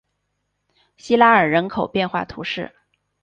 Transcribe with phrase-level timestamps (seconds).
[0.97, 2.73] 西拉尔人口变化图示